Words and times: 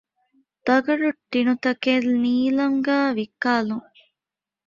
ދަގަނޑު 0.65 1.09
ޓިނުތަކެއް 1.31 2.09
ނީލަމްގައި 2.21 3.09
ވިއްކާލުން 3.17 3.87